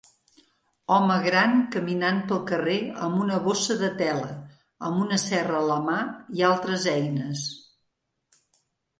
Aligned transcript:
Home 0.93 1.15
gran 1.23 1.51
caminant 1.73 2.21
pel 2.31 2.39
carrer 2.51 2.77
amb 3.07 3.19
una 3.25 3.37
bossa 3.47 3.77
de 3.81 3.89
tela 3.99 4.31
amb 4.89 5.03
una 5.03 5.19
serra 5.25 5.59
a 5.59 5.67
la 5.73 5.75
mà 5.89 5.97
i 6.39 6.43
altres 6.49 6.87
eines. 6.95 7.45